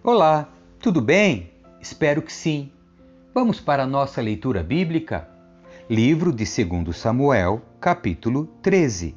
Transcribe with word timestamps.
Olá, 0.00 0.48
tudo 0.78 1.02
bem? 1.02 1.50
Espero 1.80 2.22
que 2.22 2.32
sim. 2.32 2.70
Vamos 3.34 3.60
para 3.60 3.82
a 3.82 3.86
nossa 3.86 4.22
leitura 4.22 4.62
bíblica? 4.62 5.28
Livro 5.90 6.32
de 6.32 6.44
2 6.44 6.96
Samuel, 6.96 7.60
capítulo 7.80 8.46
13. 8.62 9.16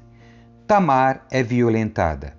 Tamar 0.65 1.23
é 1.29 1.43
violentada. 1.43 2.35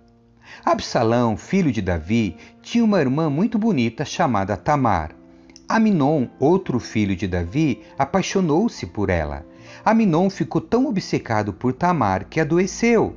Absalão, 0.65 1.37
filho 1.37 1.71
de 1.71 1.81
Davi, 1.81 2.37
tinha 2.61 2.85
uma 2.85 3.01
irmã 3.01 3.31
muito 3.31 3.61
bonita 3.61 4.05
chamada 4.05 4.57
Tamar. 4.57 5.13
Aminon, 5.69 6.27
outro 6.41 6.81
filho 6.81 7.15
de 7.15 7.29
Davi, 7.29 7.85
apaixonou-se 7.97 8.87
por 8.87 9.09
ela. 9.09 9.47
Aminon 9.85 10.29
ficou 10.29 10.61
tão 10.61 10.87
obcecado 10.87 11.53
por 11.53 11.73
Tamar 11.73 12.25
que 12.25 12.41
adoeceu. 12.41 13.15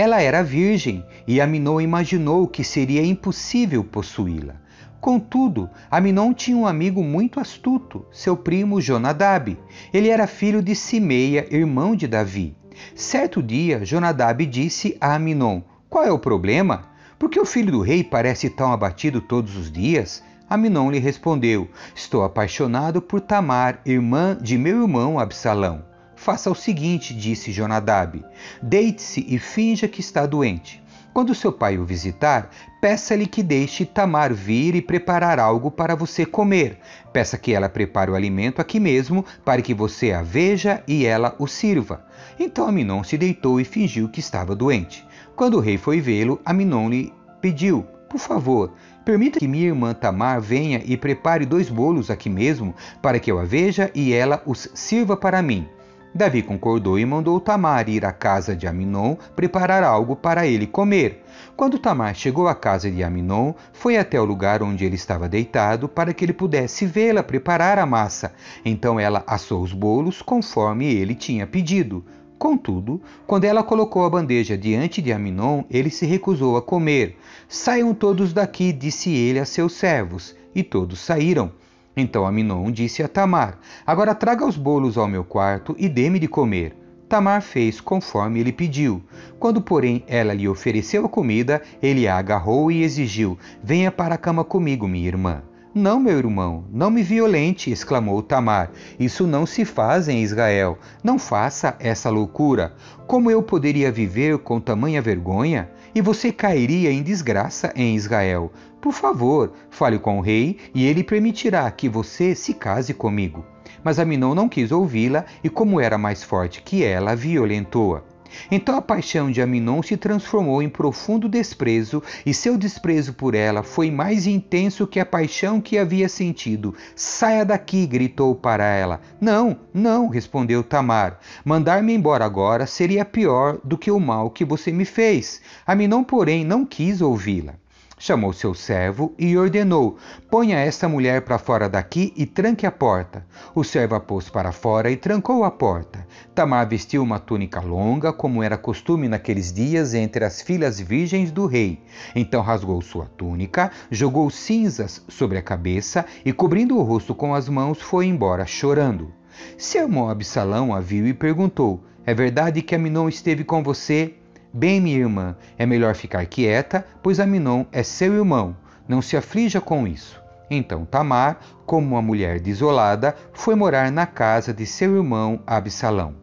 Ela 0.00 0.22
era 0.22 0.44
virgem 0.44 1.04
e 1.26 1.40
Aminon 1.40 1.80
imaginou 1.80 2.46
que 2.46 2.62
seria 2.62 3.04
impossível 3.04 3.82
possuí-la. 3.82 4.54
Contudo, 5.00 5.68
Aminon 5.90 6.32
tinha 6.32 6.56
um 6.56 6.68
amigo 6.68 7.02
muito 7.02 7.40
astuto, 7.40 8.06
seu 8.12 8.36
primo 8.36 8.80
Jonadab. 8.80 9.58
Ele 9.92 10.08
era 10.08 10.28
filho 10.28 10.62
de 10.62 10.76
Simeia, 10.76 11.52
irmão 11.52 11.96
de 11.96 12.06
Davi. 12.06 12.56
Certo 12.94 13.42
dia, 13.42 13.84
Jonadab 13.84 14.46
disse 14.46 14.96
a 15.00 15.16
Aminon: 15.16 15.62
Qual 15.90 16.04
é 16.04 16.12
o 16.12 16.18
problema? 16.20 16.84
Por 17.18 17.28
que 17.28 17.40
o 17.40 17.44
filho 17.44 17.72
do 17.72 17.80
rei 17.80 18.04
parece 18.04 18.48
tão 18.48 18.72
abatido 18.72 19.20
todos 19.20 19.56
os 19.56 19.68
dias? 19.68 20.22
Aminon 20.48 20.92
lhe 20.92 21.00
respondeu: 21.00 21.68
Estou 21.92 22.22
apaixonado 22.22 23.02
por 23.02 23.20
Tamar, 23.20 23.80
irmã 23.84 24.38
de 24.40 24.56
meu 24.56 24.80
irmão 24.80 25.18
Absalão. 25.18 25.88
Faça 26.18 26.50
o 26.50 26.54
seguinte, 26.54 27.14
disse 27.14 27.52
Jonadab: 27.52 28.24
deite-se 28.60 29.24
e 29.28 29.38
finja 29.38 29.86
que 29.86 30.00
está 30.00 30.26
doente. 30.26 30.82
Quando 31.14 31.34
seu 31.34 31.52
pai 31.52 31.78
o 31.78 31.84
visitar, 31.84 32.50
peça-lhe 32.80 33.24
que 33.24 33.40
deixe 33.40 33.86
Tamar 33.86 34.34
vir 34.34 34.74
e 34.74 34.82
preparar 34.82 35.38
algo 35.38 35.70
para 35.70 35.94
você 35.94 36.26
comer. 36.26 36.80
Peça 37.12 37.38
que 37.38 37.54
ela 37.54 37.68
prepare 37.68 38.10
o 38.10 38.16
alimento 38.16 38.60
aqui 38.60 38.80
mesmo, 38.80 39.24
para 39.44 39.62
que 39.62 39.72
você 39.72 40.10
a 40.12 40.20
veja 40.20 40.82
e 40.88 41.06
ela 41.06 41.36
o 41.38 41.46
sirva. 41.46 42.04
Então 42.38 42.66
Aminon 42.66 43.04
se 43.04 43.16
deitou 43.16 43.60
e 43.60 43.64
fingiu 43.64 44.08
que 44.08 44.20
estava 44.20 44.56
doente. 44.56 45.06
Quando 45.36 45.56
o 45.56 45.60
rei 45.60 45.78
foi 45.78 46.00
vê-lo, 46.00 46.40
Aminon 46.44 46.90
lhe 46.90 47.12
pediu: 47.40 47.86
Por 48.10 48.18
favor, 48.18 48.72
permita 49.04 49.38
que 49.38 49.48
minha 49.48 49.68
irmã 49.68 49.94
Tamar 49.94 50.40
venha 50.40 50.82
e 50.84 50.96
prepare 50.96 51.46
dois 51.46 51.70
bolos 51.70 52.10
aqui 52.10 52.28
mesmo, 52.28 52.74
para 53.00 53.20
que 53.20 53.30
eu 53.30 53.38
a 53.38 53.44
veja 53.44 53.88
e 53.94 54.12
ela 54.12 54.42
os 54.44 54.68
sirva 54.74 55.16
para 55.16 55.40
mim. 55.40 55.68
Davi 56.14 56.42
concordou 56.42 56.98
e 56.98 57.04
mandou 57.04 57.38
Tamar 57.38 57.88
ir 57.88 58.04
à 58.04 58.12
casa 58.12 58.56
de 58.56 58.66
Aminon 58.66 59.16
preparar 59.36 59.82
algo 59.84 60.16
para 60.16 60.46
ele 60.46 60.66
comer. 60.66 61.24
Quando 61.54 61.78
Tamar 61.78 62.14
chegou 62.14 62.48
à 62.48 62.54
casa 62.54 62.90
de 62.90 63.04
Aminon, 63.04 63.52
foi 63.72 63.98
até 63.98 64.20
o 64.20 64.24
lugar 64.24 64.62
onde 64.62 64.84
ele 64.84 64.94
estava 64.94 65.28
deitado 65.28 65.88
para 65.88 66.14
que 66.14 66.24
ele 66.24 66.32
pudesse 66.32 66.86
vê-la 66.86 67.22
preparar 67.22 67.78
a 67.78 67.86
massa. 67.86 68.32
Então 68.64 68.98
ela 68.98 69.22
assou 69.26 69.62
os 69.62 69.72
bolos 69.72 70.22
conforme 70.22 70.86
ele 70.86 71.14
tinha 71.14 71.46
pedido. 71.46 72.04
Contudo, 72.38 73.02
quando 73.26 73.44
ela 73.44 73.64
colocou 73.64 74.04
a 74.04 74.10
bandeja 74.10 74.56
diante 74.56 75.02
de 75.02 75.12
Aminon, 75.12 75.64
ele 75.68 75.90
se 75.90 76.06
recusou 76.06 76.56
a 76.56 76.62
comer. 76.62 77.18
Saiam 77.48 77.92
todos 77.92 78.32
daqui, 78.32 78.72
disse 78.72 79.10
ele 79.10 79.40
a 79.40 79.44
seus 79.44 79.72
servos. 79.74 80.36
E 80.54 80.62
todos 80.62 81.00
saíram. 81.00 81.52
Então 82.00 82.24
Aminon 82.24 82.70
disse 82.70 83.02
a 83.02 83.08
Tamar: 83.08 83.58
Agora 83.84 84.14
traga 84.14 84.46
os 84.46 84.56
bolos 84.56 84.96
ao 84.96 85.08
meu 85.08 85.24
quarto 85.24 85.74
e 85.76 85.88
dê-me 85.88 86.20
de 86.20 86.28
comer. 86.28 86.76
Tamar 87.08 87.42
fez 87.42 87.80
conforme 87.80 88.38
ele 88.38 88.52
pediu. 88.52 89.02
Quando, 89.36 89.60
porém, 89.60 90.04
ela 90.06 90.32
lhe 90.32 90.48
ofereceu 90.48 91.06
a 91.06 91.08
comida, 91.08 91.60
ele 91.82 92.06
a 92.06 92.16
agarrou 92.16 92.70
e 92.70 92.84
exigiu: 92.84 93.36
Venha 93.64 93.90
para 93.90 94.14
a 94.14 94.18
cama 94.18 94.44
comigo, 94.44 94.86
minha 94.86 95.08
irmã. 95.08 95.42
Não, 95.74 96.00
meu 96.00 96.18
irmão, 96.18 96.64
não 96.72 96.90
me 96.90 97.02
violente, 97.02 97.70
exclamou 97.70 98.22
Tamar. 98.22 98.70
Isso 98.98 99.26
não 99.26 99.44
se 99.44 99.64
faz 99.64 100.08
em 100.08 100.22
Israel. 100.22 100.78
Não 101.02 101.18
faça 101.18 101.76
essa 101.78 102.10
loucura. 102.10 102.74
Como 103.06 103.30
eu 103.30 103.42
poderia 103.42 103.90
viver 103.92 104.38
com 104.38 104.60
tamanha 104.60 105.02
vergonha? 105.02 105.70
E 105.94 106.00
você 106.00 106.32
cairia 106.32 106.90
em 106.90 107.02
desgraça 107.02 107.72
em 107.76 107.94
Israel. 107.94 108.52
Por 108.80 108.92
favor, 108.92 109.52
fale 109.70 109.98
com 109.98 110.18
o 110.18 110.22
rei 110.22 110.56
e 110.74 110.86
ele 110.86 111.02
permitirá 111.02 111.68
que 111.70 111.88
você 111.88 112.34
se 112.34 112.54
case 112.54 112.94
comigo. 112.94 113.44
Mas 113.82 113.98
Aminon 113.98 114.34
não 114.34 114.48
quis 114.48 114.70
ouvi-la 114.70 115.24
e, 115.42 115.50
como 115.50 115.80
era 115.80 115.98
mais 115.98 116.22
forte 116.22 116.62
que 116.62 116.84
ela, 116.84 117.16
violentou-a. 117.16 118.02
Então 118.50 118.76
a 118.76 118.82
paixão 118.82 119.30
de 119.30 119.40
Aminon 119.40 119.82
se 119.82 119.96
transformou 119.96 120.62
em 120.62 120.68
profundo 120.68 121.28
desprezo, 121.28 122.02
e 122.24 122.32
seu 122.34 122.56
desprezo 122.56 123.14
por 123.14 123.34
ela 123.34 123.62
foi 123.62 123.90
mais 123.90 124.26
intenso 124.26 124.86
que 124.86 125.00
a 125.00 125.06
paixão 125.06 125.60
que 125.60 125.78
havia 125.78 126.08
sentido. 126.08 126.74
Saia 126.94 127.44
daqui! 127.44 127.86
gritou 127.86 128.34
para 128.34 128.64
ela. 128.64 129.00
Não, 129.20 129.56
não, 129.72 130.08
respondeu 130.08 130.62
Tamar. 130.62 131.18
Mandar-me 131.44 131.94
embora 131.94 132.24
agora 132.24 132.66
seria 132.66 133.04
pior 133.04 133.58
do 133.64 133.78
que 133.78 133.90
o 133.90 133.98
mal 133.98 134.30
que 134.30 134.44
você 134.44 134.70
me 134.70 134.84
fez. 134.84 135.40
Aminon, 135.66 136.04
porém, 136.04 136.44
não 136.44 136.64
quis 136.64 137.00
ouvi-la. 137.00 137.54
Chamou 138.00 138.32
seu 138.32 138.54
servo 138.54 139.12
e 139.18 139.36
ordenou: 139.36 139.96
Ponha 140.30 140.56
esta 140.56 140.88
mulher 140.88 141.22
para 141.22 141.36
fora 141.36 141.68
daqui 141.68 142.12
e 142.16 142.24
tranque 142.24 142.64
a 142.64 142.70
porta. 142.70 143.26
O 143.54 143.64
servo 143.64 143.96
a 143.96 144.00
pôs 144.00 144.30
para 144.30 144.52
fora 144.52 144.88
e 144.88 144.96
trancou 144.96 145.42
a 145.42 145.50
porta. 145.50 146.06
Tamar 146.32 146.68
vestiu 146.68 147.02
uma 147.02 147.18
túnica 147.18 147.60
longa, 147.60 148.12
como 148.12 148.40
era 148.40 148.56
costume 148.56 149.08
naqueles 149.08 149.52
dias 149.52 149.94
entre 149.94 150.24
as 150.24 150.40
filhas 150.40 150.78
virgens 150.78 151.32
do 151.32 151.46
rei. 151.46 151.82
Então 152.14 152.40
rasgou 152.40 152.80
sua 152.80 153.06
túnica, 153.06 153.72
jogou 153.90 154.30
cinzas 154.30 155.04
sobre 155.08 155.36
a 155.36 155.42
cabeça 155.42 156.06
e, 156.24 156.32
cobrindo 156.32 156.78
o 156.78 156.82
rosto 156.82 157.16
com 157.16 157.34
as 157.34 157.48
mãos, 157.48 157.82
foi 157.82 158.06
embora 158.06 158.46
chorando. 158.46 159.12
Seu 159.56 159.82
irmão 159.82 160.08
Absalão 160.08 160.72
a 160.72 160.78
viu 160.78 161.04
e 161.04 161.12
perguntou: 161.12 161.82
É 162.06 162.14
verdade 162.14 162.62
que 162.62 162.76
Aminon 162.76 163.08
esteve 163.08 163.42
com 163.42 163.60
você? 163.60 164.14
Bem, 164.52 164.80
minha 164.80 164.98
irmã, 164.98 165.36
é 165.58 165.66
melhor 165.66 165.94
ficar 165.94 166.24
quieta, 166.24 166.86
pois 167.02 167.20
Aminon 167.20 167.64
é 167.70 167.82
seu 167.82 168.14
irmão. 168.14 168.56
Não 168.88 169.02
se 169.02 169.16
aflija 169.16 169.60
com 169.60 169.86
isso. 169.86 170.20
Então 170.50 170.86
Tamar, 170.86 171.38
como 171.66 171.88
uma 171.88 172.02
mulher 172.02 172.40
desolada, 172.40 173.14
foi 173.34 173.54
morar 173.54 173.92
na 173.92 174.06
casa 174.06 174.54
de 174.54 174.64
seu 174.64 174.96
irmão 174.96 175.40
Absalão. 175.46 176.14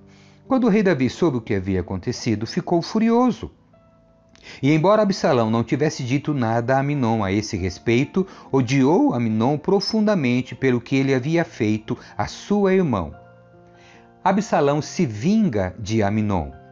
Quando 0.47 0.66
o 0.66 0.69
rei 0.69 0.81
Davi 0.81 1.09
soube 1.09 1.38
o 1.38 1.41
que 1.41 1.53
havia 1.53 1.81
acontecido, 1.81 2.47
ficou 2.47 2.81
furioso. 2.81 3.52
E 4.62 4.72
embora 4.72 5.03
Absalão 5.03 5.52
não 5.52 5.64
tivesse 5.64 6.03
dito 6.03 6.34
nada 6.34 6.75
a 6.75 6.80
Aminon 6.80 7.24
a 7.24 7.31
esse 7.31 7.56
respeito, 7.56 8.25
odiou 8.52 9.14
Aminon 9.14 9.58
profundamente 9.58 10.56
pelo 10.56 10.81
que 10.81 10.96
ele 10.96 11.14
havia 11.14 11.46
feito 11.46 11.97
a 12.18 12.25
sua 12.25 12.74
irmã. 12.74 13.12
Absalão 14.24 14.81
se 14.81 15.06
vinga 15.06 15.75
de 15.80 16.02
Aminon. 16.02 16.65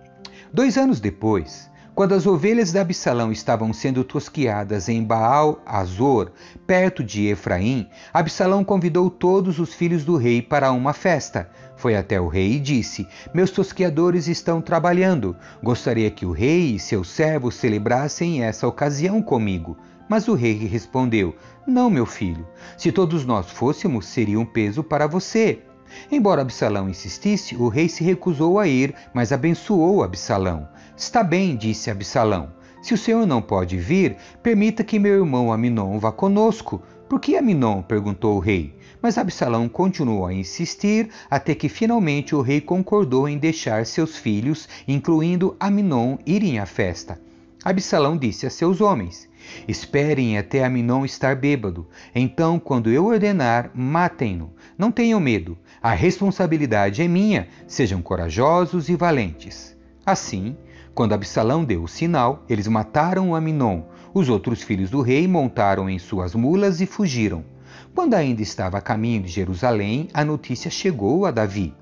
Dois 0.53 0.77
anos 0.77 0.99
depois, 0.99 1.67
quando 1.95 2.13
as 2.13 2.27
ovelhas 2.27 2.71
de 2.71 2.77
Absalão 2.77 3.31
estavam 3.31 3.73
sendo 3.73 4.03
tosquiadas 4.03 4.87
em 4.87 5.03
Baal 5.03 5.59
Azor, 5.65 6.31
perto 6.67 7.03
de 7.03 7.25
Efraim, 7.25 7.89
Absalão 8.13 8.63
convidou 8.63 9.09
todos 9.09 9.57
os 9.57 9.73
filhos 9.73 10.05
do 10.05 10.15
rei 10.15 10.43
para 10.43 10.71
uma 10.71 10.93
festa. 10.93 11.49
Foi 11.75 11.95
até 11.95 12.21
o 12.21 12.27
rei 12.27 12.53
e 12.53 12.59
disse: 12.59 13.07
Meus 13.33 13.49
tosquiadores 13.49 14.27
estão 14.27 14.61
trabalhando. 14.61 15.35
Gostaria 15.63 16.11
que 16.11 16.23
o 16.23 16.31
rei 16.31 16.75
e 16.75 16.79
seus 16.79 17.09
servos 17.09 17.55
celebrassem 17.55 18.43
essa 18.43 18.67
ocasião 18.67 19.23
comigo. 19.23 19.75
Mas 20.07 20.27
o 20.27 20.35
rei 20.35 20.53
respondeu: 20.67 21.35
Não, 21.65 21.89
meu 21.89 22.05
filho. 22.05 22.47
Se 22.77 22.91
todos 22.91 23.25
nós 23.25 23.49
fôssemos, 23.49 24.05
seria 24.05 24.39
um 24.39 24.45
peso 24.45 24.83
para 24.83 25.07
você. 25.07 25.63
Embora 26.11 26.41
Absalão 26.41 26.89
insistisse, 26.89 27.55
o 27.55 27.67
rei 27.67 27.89
se 27.89 28.03
recusou 28.03 28.59
a 28.59 28.67
ir, 28.67 28.93
mas 29.13 29.31
abençoou 29.31 30.03
Absalão. 30.03 30.67
Está 30.95 31.23
bem, 31.23 31.55
disse 31.55 31.89
Absalão. 31.89 32.51
Se 32.81 32.93
o 32.93 32.97
senhor 32.97 33.25
não 33.25 33.41
pode 33.41 33.77
vir, 33.77 34.17
permita 34.41 34.83
que 34.83 34.99
meu 34.99 35.13
irmão 35.15 35.53
Aminon 35.53 35.97
vá 35.99 36.11
conosco. 36.11 36.81
Por 37.07 37.19
que 37.19 37.37
Aminon? 37.37 37.81
perguntou 37.81 38.35
o 38.35 38.39
rei. 38.39 38.75
Mas 39.01 39.17
Absalão 39.17 39.69
continuou 39.69 40.25
a 40.25 40.33
insistir 40.33 41.09
até 41.29 41.55
que 41.55 41.69
finalmente 41.69 42.35
o 42.35 42.41
rei 42.41 42.59
concordou 42.59 43.27
em 43.27 43.37
deixar 43.37 43.85
seus 43.85 44.17
filhos, 44.17 44.67
incluindo 44.87 45.55
Aminon, 45.59 46.17
irem 46.25 46.59
à 46.59 46.65
festa. 46.65 47.19
Absalão 47.63 48.17
disse 48.17 48.45
a 48.45 48.49
seus 48.49 48.81
homens: 48.81 49.29
Esperem 49.67 50.37
até 50.37 50.65
Aminon 50.65 51.05
estar 51.05 51.35
bêbado. 51.35 51.87
Então, 52.13 52.59
quando 52.59 52.89
eu 52.89 53.05
ordenar, 53.05 53.71
matem-no. 53.73 54.53
Não 54.77 54.91
tenham 54.91 55.19
medo. 55.19 55.57
A 55.83 55.91
responsabilidade 55.91 57.01
é 57.01 57.09
minha. 57.09 57.49
Sejam 57.67 58.01
corajosos 58.01 58.87
e 58.87 58.95
valentes. 58.95 59.75
Assim, 60.05 60.55
quando 60.95 61.11
Absalão 61.11 61.65
deu 61.65 61.83
o 61.83 61.89
sinal, 61.89 62.45
eles 62.47 62.69
mataram 62.69 63.35
Aminon. 63.35 63.81
Os 64.13 64.29
outros 64.29 64.63
filhos 64.63 64.89
do 64.89 65.01
rei 65.01 65.27
montaram 65.27 65.89
em 65.89 65.99
suas 65.99 66.33
mulas 66.33 66.79
e 66.79 66.85
fugiram. 66.85 67.43
Quando 67.93 68.13
ainda 68.13 68.41
estava 68.41 68.77
a 68.77 68.81
caminho 68.81 69.23
de 69.23 69.27
Jerusalém, 69.27 70.07
a 70.13 70.23
notícia 70.23 70.71
chegou 70.71 71.25
a 71.25 71.31
Davi. 71.31 71.75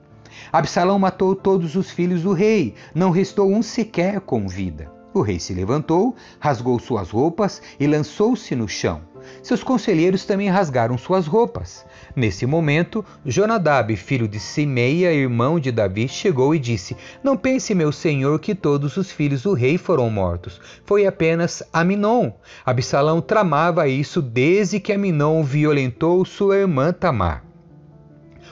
Absalão 0.52 0.98
matou 0.98 1.36
todos 1.36 1.76
os 1.76 1.92
filhos 1.92 2.24
do 2.24 2.34
rei, 2.34 2.74
não 2.96 3.12
restou 3.12 3.54
um 3.54 3.62
sequer 3.62 4.20
com 4.22 4.48
vida. 4.48 4.92
O 5.14 5.22
rei 5.22 5.40
se 5.40 5.54
levantou, 5.54 6.16
rasgou 6.40 6.80
suas 6.80 7.10
roupas 7.10 7.62
e 7.78 7.86
lançou-se 7.86 8.56
no 8.56 8.68
chão. 8.68 9.02
seus 9.44 9.62
conselheiros 9.62 10.24
também 10.26 10.48
rasgaram 10.48 10.98
suas 10.98 11.28
roupas. 11.28 11.86
Nesse 12.16 12.46
momento, 12.46 13.04
Jonadab, 13.26 13.94
filho 13.98 14.28
de 14.28 14.40
Simeia, 14.40 15.14
irmão 15.14 15.60
de 15.60 15.70
Davi, 15.70 16.08
chegou 16.08 16.56
e 16.56 16.60
disse: 16.60 16.96
Não 17.22 17.36
pense, 17.36 17.76
meu 17.76 17.92
senhor, 17.92 18.40
que 18.40 18.56
todos 18.56 18.96
os 18.96 19.12
filhos 19.12 19.44
do 19.44 19.54
rei 19.54 19.78
foram 19.78 20.10
mortos. 20.10 20.62
Foi 20.86 21.06
apenas 21.06 21.62
Aminon. 21.74 22.32
Absalão 22.66 23.20
tramava 23.20 23.88
isso 23.90 24.22
desde 24.22 24.80
que 24.80 24.94
Aminon 24.94 25.44
violentou 25.44 26.24
sua 26.24 26.58
irmã 26.58 26.94
Tamar. 26.94 27.51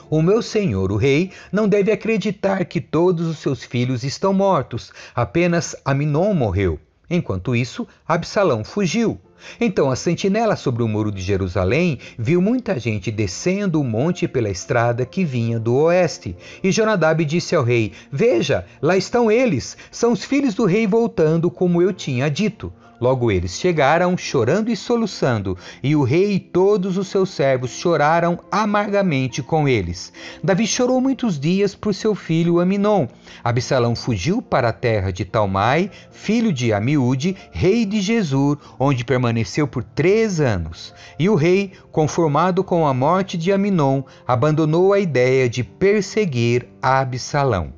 O 0.10 0.24
meu 0.24 0.42
senhor, 0.42 0.92
o 0.92 0.96
rei, 0.96 1.32
não 1.52 1.68
deve 1.68 1.92
acreditar 1.92 2.66
que 2.66 2.82
todos 2.82 3.28
os 3.28 3.38
seus 3.38 3.64
filhos 3.64 4.04
estão 4.04 4.34
mortos, 4.34 4.92
apenas 5.14 5.76
Aminon 5.86 6.34
morreu. 6.34 6.80
Enquanto 7.08 7.56
isso, 7.56 7.88
Absalão 8.08 8.64
fugiu. 8.64 9.20
Então 9.62 9.90
a 9.92 9.96
sentinela 9.96 10.56
sobre 10.56 10.82
o 10.82 10.88
muro 10.88 11.12
de 11.12 11.22
Jerusalém 11.22 12.00
viu 12.18 12.42
muita 12.42 12.80
gente 12.80 13.12
descendo 13.12 13.80
o 13.80 13.84
monte 13.84 14.28
pela 14.28 14.50
estrada 14.50 15.06
que 15.06 15.24
vinha 15.24 15.60
do 15.60 15.76
oeste. 15.76 16.36
E 16.64 16.72
Jonadab 16.72 17.24
disse 17.24 17.56
ao 17.56 17.64
rei: 17.64 17.94
Veja, 18.12 18.66
lá 18.82 18.98
estão 18.98 19.32
eles, 19.32 19.78
são 19.92 20.12
os 20.12 20.24
filhos 20.24 20.56
do 20.56 20.66
rei 20.66 20.88
voltando, 20.88 21.52
como 21.52 21.84
eu 21.84 21.94
tinha 21.94 22.30
dito. 22.30 22.74
Logo 23.00 23.32
eles 23.32 23.52
chegaram, 23.52 24.18
chorando 24.18 24.70
e 24.70 24.76
soluçando, 24.76 25.58
e 25.82 25.96
o 25.96 26.04
rei 26.04 26.34
e 26.34 26.40
todos 26.40 26.98
os 26.98 27.08
seus 27.08 27.30
servos 27.30 27.72
choraram 27.72 28.40
amargamente 28.52 29.42
com 29.42 29.68
eles. 29.68 30.12
Davi 30.44 30.68
chorou 30.68 31.00
muitos 31.00 31.40
dias 31.40 31.74
por 31.74 31.94
seu 31.94 32.14
filho 32.14 32.60
Aminon. 32.60 33.08
Absalão 33.44 33.96
fugiu 33.96 34.42
para 34.42 34.70
a 34.70 34.74
terra 34.74 35.12
de 35.12 35.24
Talmai, 35.24 35.90
filho 36.12 36.52
de 36.52 36.74
Amiúde, 36.74 37.38
rei 37.52 37.86
de 37.86 38.02
Jesur, 38.02 38.58
onde 38.78 39.06
permaneceu 39.06 39.68
por 39.68 39.84
três 39.84 40.42
anos. 40.42 40.94
E 41.18 41.30
o 41.30 41.36
rei, 41.36 41.72
conformado 41.92 42.64
com 42.64 42.86
a 42.86 42.94
morte 42.94 43.38
de 43.38 43.52
Aminon, 43.52 44.04
abandonou 44.28 44.92
a 44.92 45.00
ideia 45.00 45.50
de 45.50 45.64
perseguir 45.64 46.68
Absalão. 46.82 47.74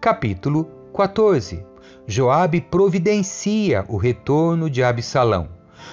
Capítulo 0.00 0.68
14 0.94 1.69
Joabe 2.10 2.60
providencia 2.60 3.84
o 3.86 3.96
retorno 3.96 4.68
de 4.68 4.82
Absalão. 4.82 5.48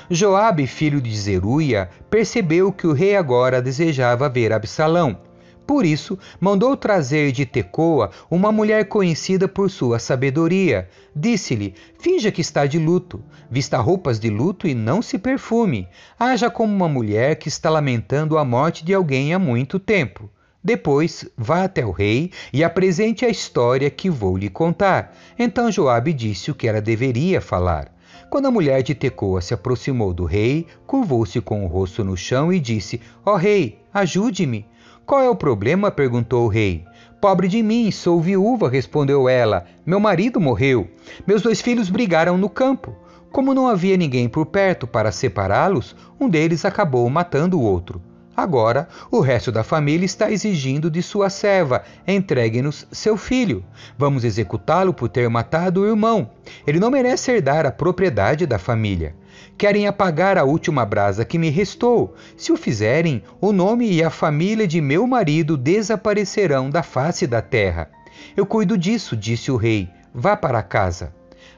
Joabe, 0.10 0.66
filho 0.66 1.00
de 1.00 1.16
Zeruia, 1.16 1.92
percebeu 2.10 2.72
que 2.72 2.88
o 2.88 2.92
rei 2.92 3.16
agora 3.16 3.62
desejava 3.62 4.28
ver 4.28 4.52
Absalão. 4.52 5.20
Por 5.68 5.86
isso, 5.86 6.18
mandou 6.40 6.76
trazer 6.76 7.32
de 7.32 7.46
Tecoa 7.46 8.10
uma 8.32 8.52
mulher 8.52 8.86
conhecida 8.86 9.48
por 9.48 9.70
sua 9.70 10.00
sabedoria. 10.00 10.90
Disse-lhe: 11.16 11.76
Finja 12.00 12.32
que 12.32 12.42
está 12.42 12.66
de 12.66 12.80
luto, 12.80 13.24
vista 13.48 13.78
roupas 13.78 14.20
de 14.20 14.32
luto 14.32 14.68
e 14.68 14.74
não 14.74 15.04
se 15.04 15.20
perfume. 15.20 15.88
Haja 16.20 16.50
como 16.50 16.74
uma 16.74 16.90
mulher 16.90 17.36
que 17.36 17.48
está 17.48 17.70
lamentando 17.70 18.40
a 18.40 18.44
morte 18.44 18.84
de 18.84 18.92
alguém 18.92 19.36
há 19.36 19.38
muito 19.38 19.78
tempo. 19.78 20.32
Depois 20.64 21.26
vá 21.38 21.64
até 21.64 21.86
o 21.86 21.92
rei 21.92 22.32
e 22.52 22.64
apresente 22.64 23.26
a 23.26 23.30
história 23.30 23.90
que 23.90 24.10
vou 24.10 24.38
lhe 24.38 24.50
contar. 24.50 25.16
Então 25.38 25.72
Joabe 25.72 26.14
disse 26.14 26.52
o 26.52 26.56
que 26.56 26.68
ela 26.68 26.82
deveria 26.82 27.40
falar. 27.40 27.96
Quando 28.30 28.48
a 28.48 28.52
mulher 28.52 28.84
de 28.84 28.94
Tecoa 28.94 29.42
se 29.42 29.54
aproximou 29.54 30.14
do 30.14 30.26
rei, 30.26 30.68
curvou-se 30.86 31.40
com 31.40 31.64
o 31.64 31.68
rosto 31.68 32.04
no 32.04 32.18
chão 32.18 32.52
e 32.52 32.60
disse: 32.60 33.00
Ó 33.26 33.34
oh, 33.34 33.36
rei, 33.38 33.80
ajude-me. 33.94 34.66
Qual 35.06 35.22
é 35.22 35.30
o 35.30 35.36
problema? 35.36 35.90
perguntou 35.90 36.46
o 36.46 36.50
rei. 36.50 36.84
Pobre 37.22 37.48
de 37.48 37.64
mim, 37.64 37.90
sou 37.90 38.20
viúva, 38.20 38.70
respondeu 38.70 39.30
ela. 39.30 39.66
Meu 39.86 40.00
marido 40.00 40.40
morreu. 40.40 40.88
Meus 41.26 41.42
dois 41.42 41.62
filhos 41.62 41.90
brigaram 41.90 42.38
no 42.38 42.50
campo. 42.50 42.94
Como 43.32 43.54
não 43.54 43.68
havia 43.68 43.96
ninguém 43.96 44.28
por 44.28 44.46
perto 44.48 44.86
para 44.86 45.12
separá-los, 45.12 45.96
um 46.20 46.28
deles 46.28 46.66
acabou 46.66 47.10
matando 47.10 47.58
o 47.58 47.64
outro. 47.64 48.02
Agora, 48.38 48.88
o 49.10 49.20
resto 49.20 49.52
da 49.52 49.64
família 49.64 50.06
está 50.06 50.30
exigindo 50.32 50.92
de 50.92 51.02
sua 51.02 51.28
serva: 51.28 51.84
entregue-nos 52.08 52.86
seu 52.92 53.18
filho. 53.18 53.66
Vamos 53.98 54.24
executá-lo 54.24 54.94
por 54.94 55.10
ter 55.10 55.28
matado 55.28 55.82
o 55.82 55.88
irmão. 55.88 56.30
Ele 56.68 56.80
não 56.80 56.92
merece 56.92 57.32
herdar 57.32 57.66
a 57.66 57.72
propriedade 57.72 58.46
da 58.46 58.60
família. 58.60 59.16
Querem 59.58 59.88
apagar 59.88 60.38
a 60.38 60.44
última 60.44 60.86
brasa 60.86 61.26
que 61.26 61.40
me 61.40 61.50
restou. 61.50 62.14
Se 62.38 62.52
o 62.52 62.58
fizerem, 62.58 63.24
o 63.42 63.52
nome 63.52 63.92
e 63.92 64.04
a 64.04 64.12
família 64.12 64.68
de 64.68 64.80
meu 64.80 65.08
marido 65.08 65.58
desaparecerão 65.58 66.70
da 66.70 66.84
face 66.84 67.26
da 67.26 67.42
terra. 67.42 67.90
Eu 68.36 68.46
cuido 68.46 68.78
disso, 68.78 69.18
disse 69.18 69.52
o 69.52 69.56
rei. 69.56 69.90
Vá 70.14 70.38
para 70.38 70.62
casa. 70.62 71.12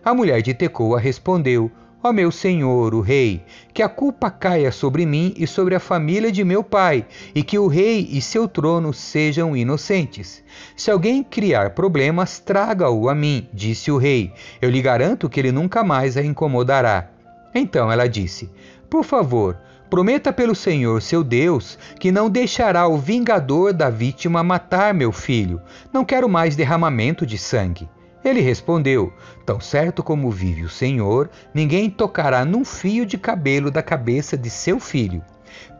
A 0.04 0.14
mulher 0.14 0.42
de 0.42 0.54
Tecoa 0.54 0.98
respondeu: 0.98 1.70
Ó 2.02 2.14
meu 2.14 2.32
senhor, 2.32 2.96
o 2.96 3.02
rei, 3.02 3.44
que 3.74 3.84
a 3.84 3.90
culpa 3.90 4.32
caia 4.32 4.72
sobre 4.72 5.06
mim 5.06 5.34
e 5.36 5.46
sobre 5.46 5.76
a 5.76 5.82
família 5.82 6.32
de 6.32 6.46
meu 6.46 6.64
pai, 6.64 7.06
e 7.36 7.44
que 7.44 7.60
o 7.60 7.68
rei 7.68 8.08
e 8.10 8.22
seu 8.22 8.48
trono 8.48 8.94
sejam 8.94 9.56
inocentes. 9.56 10.42
Se 10.78 10.90
alguém 10.90 11.22
criar 11.22 11.72
problemas, 11.72 12.40
traga-o 12.40 13.10
a 13.10 13.16
mim, 13.16 13.50
disse 13.52 13.92
o 13.92 13.98
rei. 13.98 14.32
Eu 14.62 14.70
lhe 14.70 14.82
garanto 14.82 15.28
que 15.28 15.42
ele 15.42 15.52
nunca 15.52 15.84
mais 15.84 16.16
a 16.16 16.24
incomodará. 16.24 17.10
Então 17.54 17.92
ela 17.92 18.08
disse: 18.08 18.50
Por 18.90 19.04
favor, 19.04 19.58
prometa 19.90 20.32
pelo 20.32 20.56
Senhor 20.56 21.02
seu 21.02 21.22
Deus 21.22 21.78
que 22.00 22.14
não 22.14 22.30
deixará 22.30 22.88
o 22.88 22.98
vingador 22.98 23.74
da 23.74 23.90
vítima 23.90 24.42
matar 24.42 24.94
meu 24.94 25.12
filho. 25.12 25.62
Não 25.92 26.06
quero 26.06 26.30
mais 26.30 26.56
derramamento 26.56 27.26
de 27.26 27.38
sangue. 27.38 27.90
Ele 28.24 28.42
respondeu: 28.42 29.14
Tão 29.46 29.60
certo 29.60 30.04
como 30.04 30.30
vive 30.30 30.64
o 30.64 30.70
Senhor, 30.70 31.30
ninguém 31.54 31.90
tocará 31.90 32.44
num 32.44 32.66
fio 32.66 33.06
de 33.06 33.18
cabelo 33.18 33.72
da 33.72 33.82
cabeça 33.82 34.38
de 34.38 34.50
seu 34.50 34.80
filho. 34.80 35.24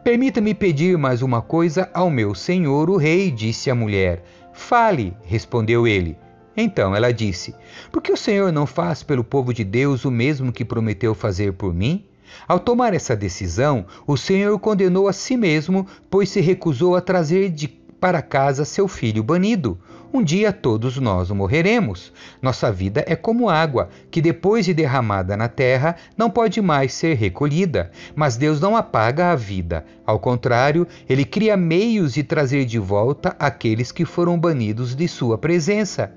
Permita-me 0.02 0.54
pedir 0.54 0.96
mais 0.96 1.22
uma 1.22 1.42
coisa 1.42 1.90
ao 1.92 2.10
meu 2.10 2.34
senhor, 2.34 2.88
o 2.88 2.96
rei, 2.96 3.30
disse 3.30 3.70
a 3.70 3.74
mulher. 3.74 4.24
Fale, 4.52 5.14
respondeu 5.22 5.86
ele. 5.86 6.16
Então 6.56 6.94
ela 6.94 7.12
disse: 7.12 7.54
Por 7.92 8.02
que 8.02 8.12
o 8.12 8.16
Senhor 8.16 8.52
não 8.52 8.66
faz 8.66 9.02
pelo 9.02 9.22
povo 9.22 9.52
de 9.52 9.62
Deus 9.62 10.04
o 10.04 10.10
mesmo 10.10 10.52
que 10.52 10.64
prometeu 10.64 11.14
fazer 11.14 11.52
por 11.52 11.72
mim? 11.72 12.06
Ao 12.46 12.58
tomar 12.58 12.94
essa 12.94 13.16
decisão, 13.16 13.84
o 14.06 14.16
Senhor 14.16 14.58
condenou 14.58 15.08
a 15.08 15.12
si 15.12 15.36
mesmo, 15.36 15.86
pois 16.08 16.28
se 16.28 16.40
recusou 16.40 16.96
a 16.96 17.00
trazer 17.00 17.50
de 17.50 17.68
para 18.00 18.22
casa 18.22 18.64
seu 18.64 18.88
filho 18.88 19.22
banido. 19.22 19.78
Um 20.12 20.24
dia 20.24 20.52
todos 20.52 20.98
nós 20.98 21.30
morreremos. 21.30 22.12
Nossa 22.42 22.72
vida 22.72 23.04
é 23.06 23.14
como 23.14 23.48
água, 23.48 23.90
que 24.10 24.20
depois 24.20 24.64
de 24.64 24.74
derramada 24.74 25.36
na 25.36 25.46
terra 25.46 25.94
não 26.16 26.28
pode 26.28 26.60
mais 26.60 26.92
ser 26.92 27.14
recolhida. 27.14 27.92
Mas 28.16 28.36
Deus 28.36 28.60
não 28.60 28.76
apaga 28.76 29.30
a 29.30 29.36
vida. 29.36 29.84
Ao 30.04 30.18
contrário, 30.18 30.84
ele 31.08 31.24
cria 31.24 31.56
meios 31.56 32.14
de 32.14 32.24
trazer 32.24 32.64
de 32.64 32.78
volta 32.78 33.36
aqueles 33.38 33.92
que 33.92 34.04
foram 34.04 34.36
banidos 34.36 34.96
de 34.96 35.06
sua 35.06 35.38
presença. 35.38 36.12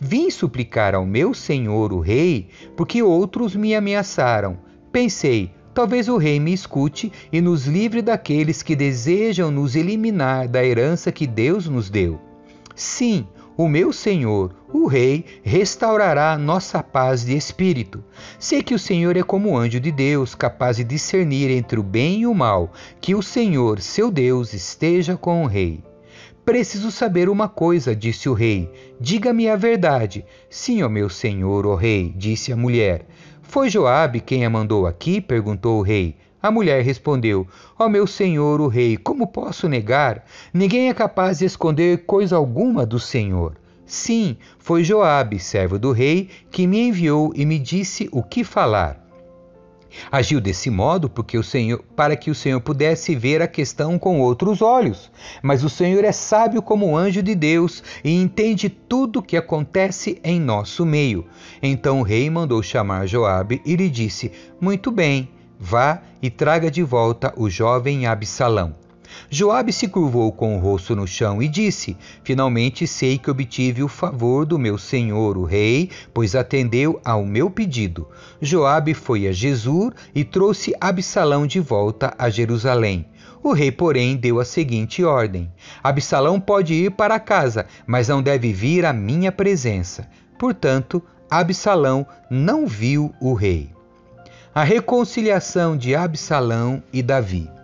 Vim 0.00 0.30
suplicar 0.30 0.94
ao 0.94 1.06
meu 1.06 1.34
senhor, 1.34 1.92
o 1.92 2.00
rei, 2.00 2.48
porque 2.76 3.02
outros 3.02 3.54
me 3.54 3.74
ameaçaram. 3.74 4.58
Pensei, 4.90 5.52
talvez 5.76 6.08
o 6.08 6.16
rei 6.16 6.40
me 6.40 6.54
escute 6.54 7.12
e 7.30 7.38
nos 7.38 7.66
livre 7.66 8.00
daqueles 8.00 8.62
que 8.62 8.74
desejam 8.74 9.50
nos 9.50 9.76
eliminar 9.76 10.48
da 10.48 10.64
herança 10.64 11.12
que 11.12 11.26
Deus 11.26 11.68
nos 11.68 11.90
deu. 11.90 12.18
Sim, 12.74 13.26
o 13.58 13.68
meu 13.68 13.92
Senhor, 13.92 14.54
o 14.72 14.86
Rei, 14.86 15.26
restaurará 15.42 16.38
nossa 16.38 16.82
paz 16.82 17.26
de 17.26 17.36
espírito. 17.36 18.02
Sei 18.38 18.62
que 18.62 18.74
o 18.74 18.78
Senhor 18.78 19.18
é 19.18 19.22
como 19.22 19.54
anjo 19.54 19.78
de 19.78 19.92
Deus, 19.92 20.34
capaz 20.34 20.78
de 20.78 20.84
discernir 20.84 21.50
entre 21.50 21.78
o 21.78 21.82
bem 21.82 22.22
e 22.22 22.26
o 22.26 22.34
mal. 22.34 22.72
Que 22.98 23.14
o 23.14 23.22
Senhor, 23.22 23.78
seu 23.78 24.10
Deus, 24.10 24.54
esteja 24.54 25.14
com 25.14 25.44
o 25.44 25.46
Rei. 25.46 25.84
Preciso 26.46 26.92
saber 26.92 27.28
uma 27.28 27.48
coisa, 27.48 27.94
disse 27.94 28.28
o 28.28 28.32
rei. 28.32 28.70
Diga-me 29.00 29.48
a 29.50 29.56
verdade. 29.56 30.24
Sim, 30.48 30.80
ó 30.84 30.88
meu 30.88 31.08
senhor, 31.08 31.66
ó 31.66 31.74
rei, 31.74 32.14
disse 32.16 32.52
a 32.52 32.56
mulher. 32.56 33.04
Foi 33.48 33.70
Joabe 33.70 34.20
quem 34.20 34.44
a 34.44 34.50
mandou 34.50 34.86
aqui? 34.86 35.20
perguntou 35.20 35.78
o 35.78 35.82
rei. 35.82 36.16
A 36.42 36.50
mulher 36.50 36.82
respondeu: 36.82 37.46
Ó 37.78 37.86
oh, 37.86 37.88
meu 37.88 38.06
senhor, 38.06 38.60
o 38.60 38.66
rei, 38.66 38.96
como 38.96 39.26
posso 39.26 39.68
negar? 39.68 40.24
Ninguém 40.52 40.88
é 40.88 40.94
capaz 40.94 41.38
de 41.38 41.44
esconder 41.44 42.04
coisa 42.04 42.36
alguma 42.36 42.84
do 42.84 42.98
senhor. 42.98 43.56
Sim, 43.86 44.36
foi 44.58 44.82
Joabe, 44.82 45.38
servo 45.38 45.78
do 45.78 45.92
rei, 45.92 46.28
que 46.50 46.66
me 46.66 46.88
enviou 46.88 47.32
e 47.34 47.46
me 47.46 47.58
disse 47.58 48.08
o 48.12 48.22
que 48.22 48.42
falar. 48.42 49.05
Agiu 50.10 50.40
desse 50.40 50.70
modo 50.70 51.08
porque 51.08 51.38
o 51.38 51.42
Senhor, 51.42 51.82
para 51.94 52.16
que 52.16 52.30
o 52.30 52.34
Senhor 52.34 52.60
pudesse 52.60 53.14
ver 53.14 53.42
a 53.42 53.48
questão 53.48 53.98
com 53.98 54.20
outros 54.20 54.62
olhos. 54.62 55.10
Mas 55.42 55.64
o 55.64 55.68
Senhor 55.68 56.04
é 56.04 56.12
sábio 56.12 56.62
como 56.62 56.96
anjo 56.96 57.22
de 57.22 57.34
Deus 57.34 57.82
e 58.04 58.12
entende 58.12 58.68
tudo 58.68 59.18
o 59.18 59.22
que 59.22 59.36
acontece 59.36 60.20
em 60.22 60.40
nosso 60.40 60.84
meio. 60.86 61.26
Então 61.62 62.00
o 62.00 62.02
rei 62.02 62.28
mandou 62.30 62.62
chamar 62.62 63.06
Joabe 63.06 63.60
e 63.64 63.76
lhe 63.76 63.88
disse: 63.88 64.32
Muito 64.60 64.90
bem, 64.90 65.28
Vá 65.58 66.02
e 66.20 66.28
traga 66.28 66.70
de 66.70 66.82
volta 66.82 67.32
o 67.36 67.48
jovem 67.48 68.06
Absalão. 68.06 68.85
Joabe 69.28 69.72
se 69.72 69.88
curvou 69.88 70.30
com 70.32 70.56
o 70.56 70.60
rosto 70.60 70.94
no 70.94 71.06
chão 71.06 71.42
e 71.42 71.48
disse: 71.48 71.96
Finalmente 72.22 72.86
sei 72.86 73.18
que 73.18 73.30
obtive 73.30 73.82
o 73.82 73.88
favor 73.88 74.44
do 74.44 74.58
meu 74.58 74.78
senhor, 74.78 75.36
o 75.36 75.44
rei, 75.44 75.90
pois 76.14 76.34
atendeu 76.34 77.00
ao 77.04 77.24
meu 77.24 77.50
pedido. 77.50 78.08
Joabe 78.40 78.94
foi 78.94 79.26
a 79.26 79.32
Jesus 79.32 79.92
e 80.14 80.24
trouxe 80.24 80.74
Absalão 80.80 81.46
de 81.46 81.60
volta 81.60 82.14
a 82.18 82.28
Jerusalém. 82.30 83.06
O 83.42 83.52
rei, 83.52 83.70
porém, 83.70 84.16
deu 84.16 84.40
a 84.40 84.44
seguinte 84.44 85.04
ordem: 85.04 85.50
Absalão 85.82 86.40
pode 86.40 86.74
ir 86.74 86.90
para 86.90 87.20
casa, 87.20 87.66
mas 87.86 88.08
não 88.08 88.22
deve 88.22 88.52
vir 88.52 88.84
à 88.84 88.92
minha 88.92 89.30
presença. 89.30 90.08
Portanto, 90.38 91.02
Absalão 91.30 92.06
não 92.30 92.66
viu 92.66 93.14
o 93.20 93.34
rei. 93.34 93.70
A 94.54 94.64
reconciliação 94.64 95.76
de 95.76 95.94
Absalão 95.94 96.82
e 96.92 97.02
Davi. 97.02 97.55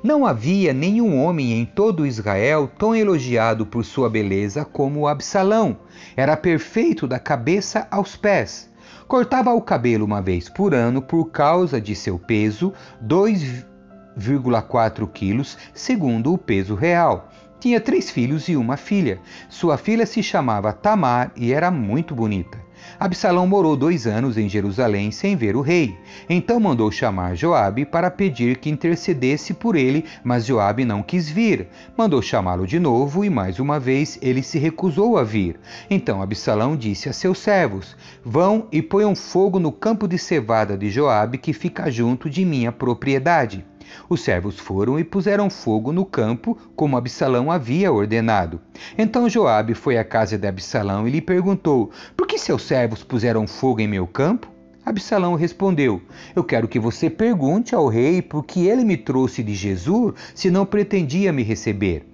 Não 0.00 0.24
havia 0.24 0.72
nenhum 0.72 1.20
homem 1.20 1.52
em 1.52 1.64
todo 1.64 2.06
Israel 2.06 2.70
tão 2.78 2.94
elogiado 2.94 3.66
por 3.66 3.84
sua 3.84 4.08
beleza 4.08 4.64
como 4.64 5.08
Absalão. 5.08 5.76
Era 6.16 6.36
perfeito 6.36 7.08
da 7.08 7.18
cabeça 7.18 7.88
aos 7.90 8.14
pés. 8.14 8.72
Cortava 9.08 9.52
o 9.52 9.60
cabelo 9.60 10.04
uma 10.04 10.22
vez 10.22 10.48
por 10.48 10.72
ano 10.72 11.02
por 11.02 11.32
causa 11.32 11.80
de 11.80 11.96
seu 11.96 12.16
peso, 12.16 12.72
2,4 13.04 15.10
quilos, 15.10 15.58
segundo 15.74 16.32
o 16.32 16.38
peso 16.38 16.76
real. 16.76 17.28
Tinha 17.58 17.80
três 17.80 18.08
filhos 18.08 18.48
e 18.48 18.54
uma 18.54 18.76
filha. 18.76 19.18
Sua 19.48 19.76
filha 19.76 20.06
se 20.06 20.22
chamava 20.22 20.72
Tamar 20.72 21.32
e 21.34 21.52
era 21.52 21.72
muito 21.72 22.14
bonita. 22.14 22.67
Absalão 23.00 23.46
morou 23.46 23.76
dois 23.76 24.08
anos 24.08 24.36
em 24.36 24.48
Jerusalém 24.48 25.12
sem 25.12 25.36
ver 25.36 25.54
o 25.54 25.60
rei. 25.60 25.96
Então 26.28 26.58
mandou 26.58 26.90
chamar 26.90 27.36
Joabe 27.36 27.84
para 27.84 28.10
pedir 28.10 28.58
que 28.58 28.68
intercedesse 28.68 29.54
por 29.54 29.76
ele, 29.76 30.04
mas 30.24 30.44
Joabe 30.44 30.84
não 30.84 31.00
quis 31.00 31.30
vir. 31.30 31.68
Mandou 31.96 32.20
chamá-lo 32.20 32.66
de 32.66 32.80
novo 32.80 33.24
e 33.24 33.30
mais 33.30 33.60
uma 33.60 33.78
vez 33.78 34.18
ele 34.20 34.42
se 34.42 34.58
recusou 34.58 35.16
a 35.16 35.22
vir. 35.22 35.60
Então 35.88 36.20
Absalão 36.20 36.76
disse 36.76 37.08
a 37.08 37.12
seus 37.12 37.38
servos: 37.38 37.96
Vão 38.24 38.66
e 38.72 38.82
ponham 38.82 39.14
fogo 39.14 39.60
no 39.60 39.70
campo 39.70 40.08
de 40.08 40.18
cevada 40.18 40.76
de 40.76 40.90
Joabe 40.90 41.38
que 41.38 41.52
fica 41.52 41.88
junto 41.92 42.28
de 42.28 42.44
minha 42.44 42.72
propriedade. 42.72 43.64
Os 44.08 44.20
servos 44.20 44.58
foram 44.58 44.98
e 44.98 45.04
puseram 45.04 45.48
fogo 45.50 45.92
no 45.92 46.04
campo, 46.04 46.56
como 46.74 46.96
Absalão 46.96 47.50
havia 47.50 47.92
ordenado. 47.92 48.60
Então 48.96 49.28
Joabe 49.28 49.74
foi 49.74 49.98
à 49.98 50.04
casa 50.04 50.38
de 50.38 50.46
Absalão 50.46 51.06
e 51.06 51.10
lhe 51.10 51.20
perguntou: 51.20 51.90
Por 52.16 52.26
que 52.26 52.38
seus 52.38 52.62
servos 52.62 53.02
puseram 53.02 53.46
fogo 53.46 53.80
em 53.80 53.88
meu 53.88 54.06
campo? 54.06 54.48
Absalão 54.84 55.34
respondeu: 55.34 56.00
Eu 56.34 56.42
quero 56.42 56.66
que 56.66 56.78
você 56.78 57.10
pergunte 57.10 57.74
ao 57.74 57.88
rei 57.88 58.22
por 58.22 58.44
que 58.44 58.66
ele 58.66 58.84
me 58.84 58.96
trouxe 58.96 59.42
de 59.42 59.54
Jesus, 59.54 60.14
se 60.34 60.50
não 60.50 60.64
pretendia 60.64 61.32
me 61.32 61.42
receber. 61.42 62.06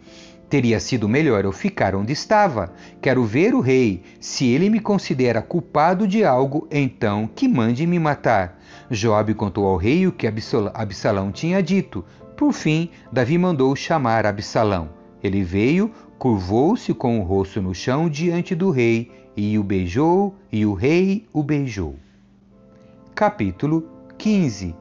Teria 0.49 0.79
sido 0.79 1.09
melhor 1.09 1.45
eu 1.45 1.53
ficar 1.53 1.95
onde 1.95 2.13
estava. 2.13 2.73
Quero 3.01 3.25
ver 3.25 3.55
o 3.55 3.61
rei. 3.61 4.03
Se 4.21 4.47
ele 4.47 4.71
me 4.71 4.79
considera 4.79 5.43
culpado 5.43 6.07
de 6.07 6.25
algo, 6.25 6.69
então 6.71 7.27
que 7.27 7.49
mande 7.49 7.87
me 7.87 7.99
matar. 7.99 8.54
Joabe 8.91 9.35
contou 9.35 9.67
ao 9.67 9.77
rei 9.77 10.07
o 10.07 10.13
que 10.13 10.27
Absalão 10.27 11.33
tinha 11.33 11.63
dito. 11.63 12.05
Por 12.37 12.53
fim, 12.53 12.91
Davi 13.13 13.39
mandou 13.39 13.75
chamar 13.75 14.27
Absalão. 14.27 14.91
Ele 15.23 15.43
veio, 15.43 15.91
curvou-se 16.19 16.93
com 16.93 17.19
o 17.19 17.23
rosto 17.23 17.63
no 17.63 17.75
chão 17.75 18.09
diante 18.09 18.55
do 18.55 18.71
rei 18.71 19.11
e 19.37 19.59
o 19.59 19.65
beijou, 19.65 20.35
e 20.51 20.65
o 20.65 20.75
rei 20.75 21.27
o 21.33 21.43
beijou. 21.43 21.97
Capítulo 23.15 23.89
15 24.19 24.75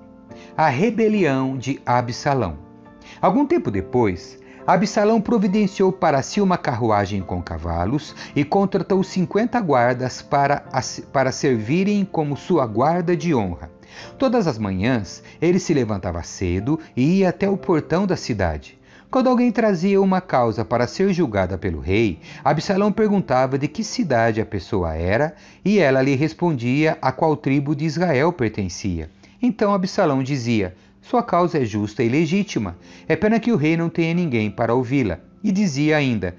A 0.55 0.69
rebelião 0.69 1.57
de 1.57 1.81
Absalão. 1.85 2.57
Algum 3.21 3.45
tempo 3.45 3.71
depois, 3.71 4.39
Absalão 4.65 5.19
providenciou 5.19 5.91
para 5.91 6.21
si 6.21 6.39
uma 6.39 6.57
carruagem 6.57 7.21
com 7.21 7.41
cavalos 7.41 8.15
e 8.35 8.45
contratou 8.45 9.03
cinquenta 9.03 9.59
guardas 9.59 10.21
para, 10.21 10.63
para 11.11 11.31
servirem 11.31 12.05
como 12.05 12.37
sua 12.37 12.65
guarda 12.65 13.15
de 13.15 13.35
honra. 13.35 13.72
Todas 14.17 14.47
as 14.47 14.57
manhãs 14.57 15.23
ele 15.41 15.59
se 15.59 15.73
levantava 15.73 16.21
cedo 16.23 16.79
e 16.95 17.19
ia 17.19 17.29
até 17.29 17.49
o 17.49 17.57
portão 17.57 18.07
da 18.07 18.15
cidade. 18.15 18.77
Quando 19.09 19.29
alguém 19.29 19.51
trazia 19.51 20.01
uma 20.01 20.19
causa 20.19 20.65
para 20.65 20.87
ser 20.87 21.13
julgada 21.13 21.57
pelo 21.57 21.79
rei, 21.79 22.19
Absalão 22.43 22.91
perguntava 22.91 23.59
de 23.59 23.67
que 23.67 23.83
cidade 23.83 24.41
a 24.41 24.45
pessoa 24.45 24.95
era 24.95 25.35
e 25.63 25.77
ela 25.77 26.01
lhe 26.01 26.15
respondia 26.15 26.97
a 27.01 27.11
qual 27.11 27.37
tribo 27.37 27.75
de 27.75 27.85
Israel 27.85 28.33
pertencia. 28.33 29.11
Então 29.39 29.73
Absalão 29.73 30.23
dizia: 30.23 30.75
sua 31.03 31.21
causa 31.21 31.59
é 31.59 31.65
justa 31.65 32.01
e 32.01 32.07
legítima. 32.07 32.77
É 33.07 33.15
pena 33.15 33.39
que 33.39 33.51
o 33.51 33.57
rei 33.57 33.75
não 33.75 33.89
tenha 33.89 34.13
ninguém 34.13 34.49
para 34.49 34.73
ouvi-la. 34.73 35.19
E 35.43 35.51
dizia 35.51 35.97
ainda: 35.97 36.33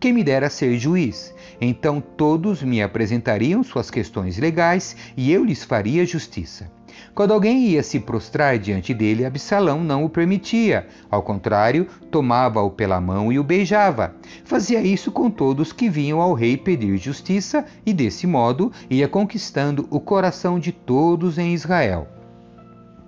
Quem 0.00 0.12
me 0.12 0.24
dera 0.24 0.48
ser 0.48 0.78
juiz? 0.78 1.34
Então 1.60 2.00
todos 2.00 2.62
me 2.62 2.82
apresentariam 2.82 3.62
suas 3.62 3.90
questões 3.90 4.38
legais 4.38 4.96
e 5.16 5.30
eu 5.30 5.44
lhes 5.44 5.62
faria 5.62 6.06
justiça. 6.06 6.72
Quando 7.14 7.32
alguém 7.32 7.66
ia 7.66 7.82
se 7.82 7.98
prostrar 8.00 8.58
diante 8.58 8.92
dele, 8.94 9.24
Absalão 9.24 9.82
não 9.82 10.04
o 10.04 10.10
permitia. 10.10 10.86
Ao 11.10 11.22
contrário, 11.22 11.86
tomava-o 12.10 12.70
pela 12.70 13.00
mão 13.00 13.32
e 13.32 13.38
o 13.38 13.44
beijava. 13.44 14.14
Fazia 14.44 14.80
isso 14.80 15.10
com 15.10 15.30
todos 15.30 15.72
que 15.72 15.88
vinham 15.88 16.20
ao 16.20 16.34
rei 16.34 16.56
pedir 16.56 16.96
justiça 16.98 17.64
e, 17.84 17.92
desse 17.92 18.26
modo, 18.26 18.72
ia 18.88 19.08
conquistando 19.08 19.86
o 19.90 20.00
coração 20.00 20.58
de 20.58 20.72
todos 20.72 21.38
em 21.38 21.54
Israel. 21.54 22.19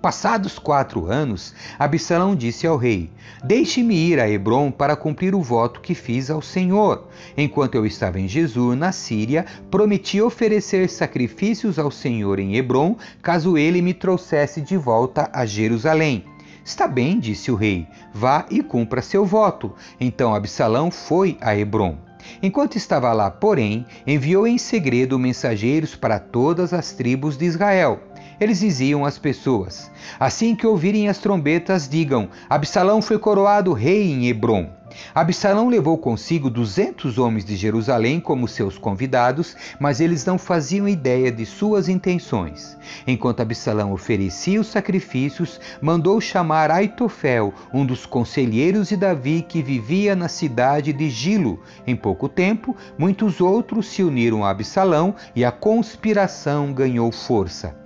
Passados 0.03 0.59
quatro 0.59 1.09
anos, 1.09 1.55
Absalão 1.79 2.35
disse 2.35 2.67
ao 2.67 2.75
rei: 2.75 3.09
Deixe-me 3.41 3.95
ir 3.95 4.19
a 4.19 4.29
Hebron 4.29 4.69
para 4.69 4.97
cumprir 4.97 5.33
o 5.33 5.41
voto 5.41 5.79
que 5.79 5.95
fiz 5.95 6.29
ao 6.29 6.41
Senhor. 6.41 7.07
Enquanto 7.37 7.75
eu 7.75 7.85
estava 7.85 8.19
em 8.19 8.27
Jesus, 8.27 8.77
na 8.77 8.91
Síria, 8.91 9.45
prometi 9.71 10.21
oferecer 10.21 10.89
sacrifícios 10.89 11.79
ao 11.79 11.89
Senhor 11.89 12.37
em 12.37 12.57
Hebron, 12.57 12.97
caso 13.21 13.57
ele 13.57 13.81
me 13.81 13.93
trouxesse 13.93 14.59
de 14.59 14.75
volta 14.75 15.29
a 15.31 15.45
Jerusalém. 15.45 16.25
Está 16.65 16.85
bem, 16.85 17.17
disse 17.17 17.49
o 17.49 17.55
rei, 17.55 17.87
vá 18.13 18.45
e 18.51 18.61
cumpra 18.61 19.01
seu 19.01 19.25
voto. 19.25 19.73
Então 20.01 20.35
Absalão 20.35 20.91
foi 20.91 21.37
a 21.39 21.55
Hebron. 21.55 21.97
Enquanto 22.41 22.75
estava 22.75 23.13
lá, 23.13 23.31
porém, 23.31 23.85
enviou 24.05 24.45
em 24.45 24.57
segredo 24.57 25.17
mensageiros 25.17 25.95
para 25.95 26.19
todas 26.19 26.73
as 26.73 26.91
tribos 26.91 27.37
de 27.37 27.45
Israel 27.45 28.01
eles 28.43 28.59
diziam 28.59 29.05
às 29.05 29.17
pessoas: 29.17 29.89
Assim 30.19 30.55
que 30.55 30.67
ouvirem 30.67 31.09
as 31.09 31.17
trombetas, 31.17 31.87
digam: 31.87 32.29
Absalão 32.49 33.01
foi 33.01 33.17
coroado 33.17 33.73
rei 33.73 34.11
em 34.11 34.27
Hebron. 34.27 34.69
Absalão 35.13 35.69
levou 35.69 35.97
consigo 35.97 36.49
duzentos 36.49 37.17
homens 37.17 37.43
de 37.45 37.55
Jerusalém 37.55 38.19
como 38.19 38.47
seus 38.47 38.77
convidados, 38.77 39.55
mas 39.79 39.99
eles 39.99 40.25
não 40.25 40.37
faziam 40.37 40.87
ideia 40.87 41.31
de 41.31 41.45
suas 41.45 41.89
intenções. 41.89 42.77
Enquanto 43.07 43.41
Absalão 43.41 43.91
oferecia 43.91 44.61
os 44.61 44.67
sacrifícios, 44.67 45.59
mandou 45.81 46.19
chamar 46.21 46.71
Aitofel, 46.71 47.53
um 47.73 47.85
dos 47.85 48.05
conselheiros 48.05 48.89
de 48.89 48.97
Davi 48.97 49.43
que 49.47 49.61
vivia 49.61 50.15
na 50.15 50.27
cidade 50.27 50.93
de 50.93 51.09
Gilo. 51.09 51.59
Em 51.87 51.95
pouco 51.95 52.29
tempo, 52.29 52.75
muitos 52.97 53.41
outros 53.41 53.87
se 53.87 54.03
uniram 54.03 54.45
a 54.45 54.49
Absalão 54.49 55.15
e 55.35 55.43
a 55.43 55.51
conspiração 55.51 56.73
ganhou 56.73 57.11
força. 57.11 57.82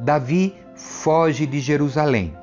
Davi 0.00 0.54
foge 0.74 1.46
de 1.46 1.60
Jerusalém. 1.60 2.36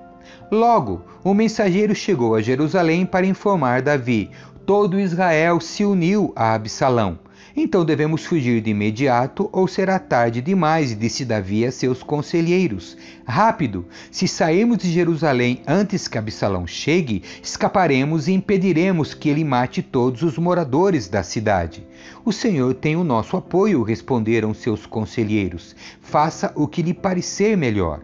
Logo, 0.52 1.02
o 1.24 1.34
mensageiro 1.34 1.94
chegou 1.94 2.36
a 2.36 2.42
Jerusalém 2.42 3.06
para 3.06 3.26
informar 3.26 3.82
Davi. 3.82 4.32
Todo 4.66 5.00
Israel 5.00 5.60
se 5.60 5.86
uniu 5.86 6.34
a 6.36 6.54
Absalão. 6.54 7.20
Então 7.62 7.84
devemos 7.84 8.26
fugir 8.26 8.62
de 8.62 8.70
imediato 8.70 9.50
ou 9.52 9.68
será 9.68 10.00
tarde 10.00 10.40
demais, 10.42 10.98
disse 10.98 11.26
Davi 11.26 11.66
a 11.66 11.72
seus 11.74 12.02
conselheiros. 12.02 12.96
Rápido! 13.26 13.86
Se 14.10 14.30
sairmos 14.30 14.78
de 14.78 14.90
Jerusalém 14.90 15.62
antes 15.68 16.08
que 16.08 16.18
Absalão 16.18 16.66
chegue, 16.66 17.22
escaparemos 17.44 18.30
e 18.30 18.32
impediremos 18.32 19.14
que 19.14 19.28
ele 19.28 19.44
mate 19.44 19.82
todos 19.82 20.24
os 20.24 20.38
moradores 20.38 21.10
da 21.10 21.22
cidade. 21.22 21.86
O 22.24 22.32
Senhor 22.32 22.74
tem 22.76 22.96
o 22.96 23.04
nosso 23.04 23.36
apoio, 23.36 23.84
responderam 23.84 24.54
seus 24.54 24.86
conselheiros. 24.86 25.76
Faça 26.00 26.54
o 26.56 26.66
que 26.66 26.82
lhe 26.82 26.94
parecer 26.94 27.58
melhor. 27.58 28.00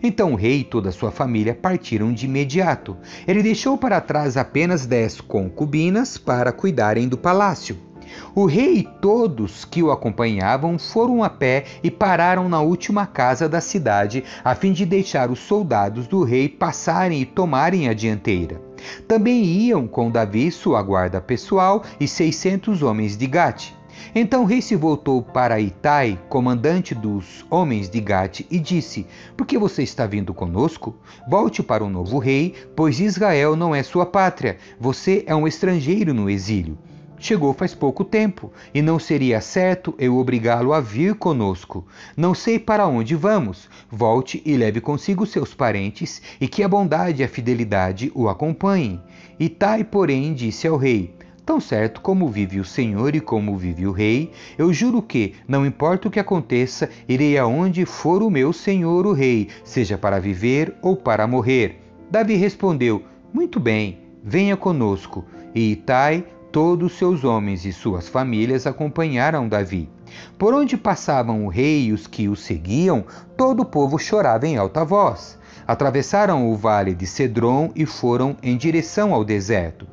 Então 0.00 0.34
o 0.34 0.36
rei 0.36 0.60
e 0.60 0.64
toda 0.64 0.90
a 0.90 0.92
sua 0.92 1.10
família 1.10 1.52
partiram 1.52 2.12
de 2.12 2.26
imediato. 2.26 2.96
Ele 3.26 3.42
deixou 3.42 3.76
para 3.76 4.00
trás 4.00 4.36
apenas 4.36 4.86
dez 4.86 5.20
concubinas 5.20 6.16
para 6.16 6.52
cuidarem 6.52 7.08
do 7.08 7.18
palácio. 7.18 7.89
O 8.34 8.46
rei 8.46 8.78
e 8.78 8.88
todos 9.00 9.64
que 9.64 9.82
o 9.82 9.90
acompanhavam 9.90 10.78
foram 10.78 11.22
a 11.22 11.30
pé 11.30 11.64
e 11.82 11.90
pararam 11.90 12.48
na 12.48 12.60
última 12.60 13.06
casa 13.06 13.48
da 13.48 13.60
cidade, 13.60 14.24
a 14.44 14.54
fim 14.54 14.72
de 14.72 14.86
deixar 14.86 15.30
os 15.30 15.40
soldados 15.40 16.06
do 16.06 16.22
rei 16.22 16.48
passarem 16.48 17.20
e 17.20 17.26
tomarem 17.26 17.88
a 17.88 17.94
dianteira. 17.94 18.60
Também 19.06 19.44
iam 19.44 19.86
com 19.86 20.10
Davi 20.10 20.50
sua 20.50 20.82
guarda 20.82 21.20
pessoal 21.20 21.82
e 21.98 22.08
seiscentos 22.08 22.82
homens 22.82 23.16
de 23.16 23.26
Gate. 23.26 23.72
Então 24.14 24.42
o 24.42 24.46
rei 24.46 24.62
se 24.62 24.74
voltou 24.74 25.22
para 25.22 25.60
Itai, 25.60 26.18
comandante 26.28 26.94
dos 26.94 27.44
homens 27.50 27.88
de 27.88 28.00
Gate, 28.00 28.46
e 28.50 28.58
disse: 28.58 29.06
Por 29.36 29.46
que 29.46 29.58
você 29.58 29.82
está 29.82 30.06
vindo 30.06 30.32
conosco? 30.32 30.96
Volte 31.28 31.62
para 31.62 31.84
o 31.84 31.90
novo 31.90 32.18
rei, 32.18 32.54
pois 32.74 33.00
Israel 33.00 33.54
não 33.54 33.74
é 33.74 33.82
sua 33.82 34.06
pátria. 34.06 34.56
Você 34.78 35.24
é 35.26 35.34
um 35.34 35.46
estrangeiro 35.46 36.14
no 36.14 36.30
exílio. 36.30 36.78
Chegou 37.22 37.52
faz 37.52 37.74
pouco 37.74 38.02
tempo, 38.02 38.50
e 38.72 38.80
não 38.80 38.98
seria 38.98 39.42
certo 39.42 39.94
eu 39.98 40.16
obrigá-lo 40.16 40.72
a 40.72 40.80
vir 40.80 41.14
conosco. 41.14 41.86
Não 42.16 42.34
sei 42.34 42.58
para 42.58 42.86
onde 42.86 43.14
vamos. 43.14 43.68
Volte 43.90 44.42
e 44.42 44.56
leve 44.56 44.80
consigo 44.80 45.26
seus 45.26 45.52
parentes, 45.52 46.22
e 46.40 46.48
que 46.48 46.62
a 46.62 46.68
bondade 46.68 47.20
e 47.20 47.24
a 47.24 47.28
fidelidade 47.28 48.10
o 48.14 48.26
acompanhem. 48.26 49.02
Itai, 49.38 49.84
porém, 49.84 50.32
disse 50.32 50.66
ao 50.66 50.78
rei: 50.78 51.14
Tão 51.44 51.60
certo 51.60 52.00
como 52.00 52.26
vive 52.26 52.58
o 52.58 52.64
Senhor 52.64 53.14
e 53.14 53.20
como 53.20 53.54
vive 53.54 53.86
o 53.86 53.92
Rei, 53.92 54.30
eu 54.56 54.72
juro 54.72 55.02
que, 55.02 55.34
não 55.46 55.66
importa 55.66 56.08
o 56.08 56.10
que 56.10 56.20
aconteça, 56.20 56.88
irei 57.06 57.36
aonde 57.36 57.84
for 57.84 58.22
o 58.22 58.30
meu 58.30 58.50
Senhor 58.50 59.06
o 59.06 59.12
Rei, 59.12 59.48
seja 59.62 59.98
para 59.98 60.18
viver 60.18 60.74
ou 60.80 60.96
para 60.96 61.26
morrer. 61.26 61.80
Davi 62.10 62.34
respondeu: 62.36 63.02
Muito 63.30 63.60
bem, 63.60 63.98
venha 64.24 64.56
conosco. 64.56 65.24
E 65.54 65.72
Itai, 65.72 66.24
todos 66.52 66.98
seus 66.98 67.24
homens 67.24 67.64
e 67.64 67.72
suas 67.72 68.08
famílias 68.08 68.66
acompanharam 68.66 69.48
Davi. 69.48 69.88
Por 70.36 70.52
onde 70.52 70.76
passavam 70.76 71.46
o 71.46 71.48
rei 71.48 71.84
e 71.84 71.92
os 71.92 72.06
que 72.06 72.28
o 72.28 72.34
seguiam, 72.34 73.04
todo 73.36 73.60
o 73.60 73.64
povo 73.64 73.98
chorava 73.98 74.46
em 74.46 74.56
alta 74.56 74.84
voz. 74.84 75.38
Atravessaram 75.66 76.50
o 76.50 76.56
vale 76.56 76.94
de 76.94 77.06
Cedron 77.06 77.70
e 77.76 77.86
foram 77.86 78.36
em 78.42 78.56
direção 78.56 79.14
ao 79.14 79.24
deserto. 79.24 79.86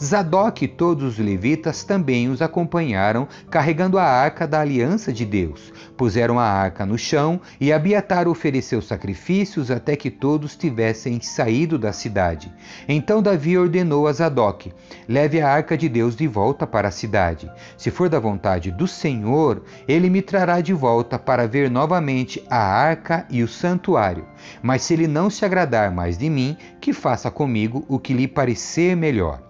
Zadok 0.00 0.64
e 0.64 0.68
todos 0.68 1.04
os 1.04 1.18
levitas 1.18 1.82
também 1.82 2.28
os 2.28 2.40
acompanharam, 2.40 3.26
carregando 3.50 3.98
a 3.98 4.04
arca 4.04 4.46
da 4.46 4.60
aliança 4.60 5.12
de 5.12 5.24
Deus. 5.24 5.72
Puseram 5.96 6.40
a 6.40 6.44
arca 6.44 6.84
no 6.84 6.98
chão 6.98 7.40
e 7.60 7.72
Abiatar 7.72 8.26
ofereceu 8.26 8.82
sacrifícios 8.82 9.70
até 9.70 9.94
que 9.94 10.10
todos 10.10 10.56
tivessem 10.56 11.20
saído 11.20 11.78
da 11.78 11.92
cidade. 11.92 12.52
Então 12.88 13.22
Davi 13.22 13.56
ordenou 13.56 14.08
a 14.08 14.12
Zadok: 14.12 14.72
Leve 15.08 15.40
a 15.40 15.48
arca 15.48 15.78
de 15.78 15.88
Deus 15.88 16.16
de 16.16 16.26
volta 16.26 16.66
para 16.66 16.88
a 16.88 16.90
cidade. 16.90 17.50
Se 17.76 17.92
for 17.92 18.08
da 18.08 18.18
vontade 18.18 18.72
do 18.72 18.88
Senhor, 18.88 19.62
ele 19.86 20.10
me 20.10 20.20
trará 20.20 20.60
de 20.60 20.72
volta 20.72 21.16
para 21.16 21.46
ver 21.46 21.70
novamente 21.70 22.44
a 22.50 22.58
arca 22.58 23.24
e 23.30 23.42
o 23.42 23.48
santuário. 23.48 24.26
Mas 24.60 24.82
se 24.82 24.94
ele 24.94 25.06
não 25.06 25.30
se 25.30 25.44
agradar 25.44 25.92
mais 25.92 26.18
de 26.18 26.28
mim, 26.28 26.56
que 26.80 26.92
faça 26.92 27.30
comigo 27.30 27.84
o 27.88 28.00
que 28.00 28.12
lhe 28.12 28.26
parecer 28.26 28.96
melhor. 28.96 29.40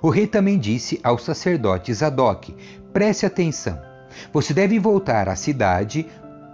O 0.00 0.08
rei 0.08 0.26
também 0.26 0.58
disse 0.58 0.98
ao 1.02 1.18
sacerdote 1.18 1.92
Zadok: 1.92 2.54
Preste 2.92 3.26
atenção. 3.26 3.95
Você 4.32 4.52
deve 4.54 4.78
voltar 4.78 5.28
à 5.28 5.36
cidade 5.36 6.06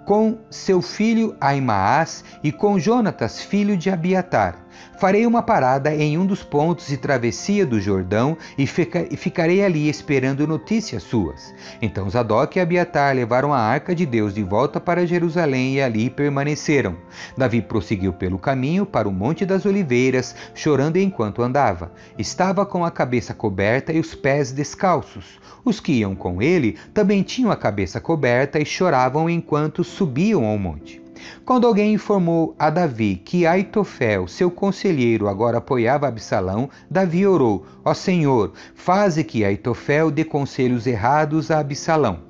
com 0.05 0.39
seu 0.51 0.83
filho 0.83 1.37
Aimaas 1.41 2.25
e 2.43 2.51
com 2.51 2.79
Jonatas, 2.79 3.41
filho 3.41 3.77
de 3.77 3.91
Abiatar. 3.91 4.57
Farei 4.99 5.27
uma 5.27 5.43
parada 5.43 5.95
em 5.95 6.17
um 6.17 6.25
dos 6.25 6.43
pontos 6.43 6.87
de 6.87 6.97
travessia 6.97 7.67
do 7.67 7.81
Jordão 7.81 8.37
e, 8.57 8.67
fica, 8.67 9.05
ficarei 9.17 9.65
ali 9.65 9.89
esperando 9.89 10.47
notícias 10.47 11.03
suas. 11.03 11.53
Então 11.81 12.09
Zadok 12.09 12.57
e 12.57 12.61
Abiatar 12.61 13.15
levaram 13.15 13.53
a 13.53 13.59
arca 13.59 13.95
de 13.95 14.07
Deus 14.07 14.33
de 14.33 14.43
volta 14.43 14.79
para 14.79 15.07
Jerusalém 15.07 15.75
e 15.75 15.83
ali 15.83 16.09
permaneceram. 16.09 16.97
Davi 17.37 17.61
prosseguiu 17.61 18.13
pelo 18.13 18.39
caminho 18.39 18.87
para 18.87 19.09
o 19.09 19.13
Monte 19.13 19.45
das 19.45 19.67
Oliveiras, 19.67 20.37
chorando 20.55 20.99
enquanto 20.99 21.43
andava. 21.43 21.93
Estava 22.17 22.65
com 22.65 22.85
a 22.85 22.91
cabeça 22.91 23.35
coberta 23.35 23.93
e 23.93 23.99
os 23.99 24.15
pés 24.15 24.53
descalços. 24.53 25.41
Os 25.65 25.81
que 25.81 25.93
iam 25.93 26.15
com 26.15 26.41
ele 26.41 26.77
também 26.95 27.23
tinham 27.23 27.51
a 27.51 27.57
cabeça 27.57 28.01
coberta 28.01 28.61
e 28.61 28.65
choravam 28.65 29.29
enquanto 29.29 29.83
subiam 29.83 30.45
ao 30.45 30.59
monte. 30.59 31.02
Quando 31.45 31.67
alguém 31.67 31.95
informou 31.95 32.55
a 32.59 32.71
Davi 32.71 33.17
que 33.17 33.47
Aitofel, 33.47 34.27
seu 34.29 34.51
conselheiro, 34.51 35.29
agora 35.29 35.59
apoiava 35.59 36.09
Absalão, 36.09 36.69
Davi 36.91 37.27
orou: 37.27 37.67
Ó 37.85 37.95
Senhor, 37.95 38.53
faze 38.75 39.25
que 39.25 39.45
Aitofel 39.45 40.11
dê 40.11 40.25
conselhos 40.25 40.87
errados 40.87 41.51
a 41.51 41.59
Absalão. 41.59 42.21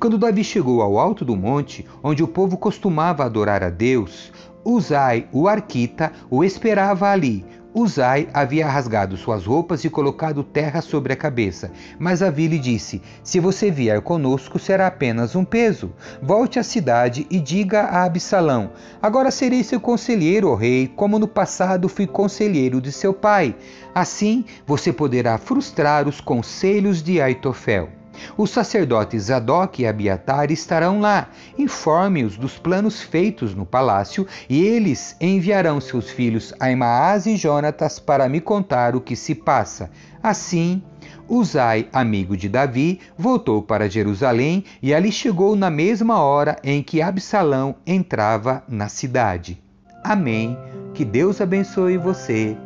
Quando 0.00 0.18
Davi 0.18 0.42
chegou 0.42 0.82
ao 0.82 0.98
alto 0.98 1.24
do 1.24 1.36
monte, 1.36 1.86
onde 2.02 2.22
o 2.22 2.28
povo 2.28 2.56
costumava 2.56 3.24
adorar 3.24 3.62
a 3.62 3.70
Deus, 3.70 4.32
Uzai, 4.64 5.26
o 5.32 5.48
arquita, 5.48 6.12
o 6.28 6.44
esperava 6.44 7.08
ali, 7.08 7.44
Uzai 7.74 8.28
havia 8.32 8.66
rasgado 8.66 9.16
suas 9.16 9.44
roupas 9.44 9.84
e 9.84 9.90
colocado 9.90 10.42
terra 10.42 10.80
sobre 10.80 11.12
a 11.12 11.16
cabeça, 11.16 11.70
mas 11.98 12.22
Avi 12.22 12.48
lhe 12.48 12.58
disse: 12.58 13.02
Se 13.22 13.38
você 13.38 13.70
vier 13.70 14.00
conosco, 14.00 14.58
será 14.58 14.86
apenas 14.86 15.36
um 15.36 15.44
peso. 15.44 15.92
Volte 16.22 16.58
à 16.58 16.62
cidade 16.62 17.26
e 17.30 17.38
diga 17.38 17.82
a 17.82 18.04
Absalão: 18.04 18.70
Agora 19.02 19.30
serei 19.30 19.62
seu 19.62 19.80
conselheiro, 19.80 20.50
ó 20.50 20.54
rei, 20.54 20.88
como 20.88 21.18
no 21.18 21.28
passado 21.28 21.88
fui 21.88 22.06
conselheiro 22.06 22.80
de 22.80 22.90
seu 22.90 23.12
pai. 23.12 23.54
Assim 23.94 24.46
você 24.66 24.90
poderá 24.90 25.36
frustrar 25.36 26.08
os 26.08 26.20
conselhos 26.20 27.02
de 27.02 27.20
Aitofel. 27.20 27.97
Os 28.36 28.50
sacerdotes 28.50 29.24
Zadok 29.24 29.82
e 29.82 29.86
Abiatar 29.86 30.50
estarão 30.50 31.00
lá. 31.00 31.28
Informe-os 31.58 32.36
dos 32.36 32.58
planos 32.58 33.00
feitos 33.00 33.54
no 33.54 33.66
palácio 33.66 34.26
e 34.48 34.64
eles 34.64 35.16
enviarão 35.20 35.80
seus 35.80 36.10
filhos 36.10 36.54
Aimaas 36.58 37.26
e 37.26 37.36
Jonatas 37.36 37.98
para 37.98 38.28
me 38.28 38.40
contar 38.40 38.94
o 38.96 39.00
que 39.00 39.16
se 39.16 39.34
passa. 39.34 39.90
Assim, 40.22 40.82
Uzai, 41.28 41.88
amigo 41.92 42.36
de 42.36 42.48
Davi, 42.48 43.00
voltou 43.16 43.62
para 43.62 43.88
Jerusalém 43.88 44.64
e 44.82 44.94
ali 44.94 45.12
chegou 45.12 45.54
na 45.54 45.70
mesma 45.70 46.20
hora 46.20 46.56
em 46.64 46.82
que 46.82 47.02
Absalão 47.02 47.76
entrava 47.86 48.62
na 48.66 48.88
cidade. 48.88 49.62
Amém. 50.02 50.56
Que 50.94 51.04
Deus 51.04 51.40
abençoe 51.40 51.98
você. 51.98 52.56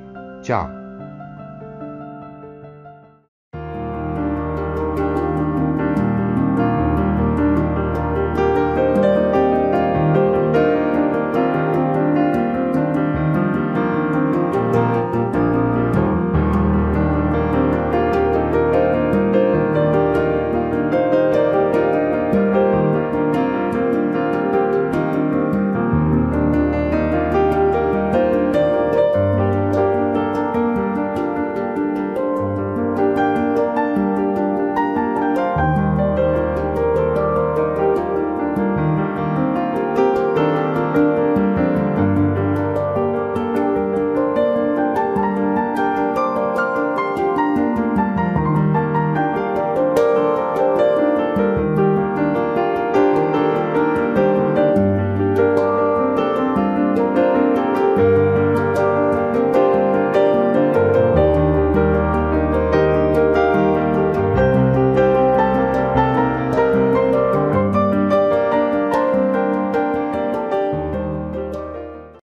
Tchau. 0.42 0.81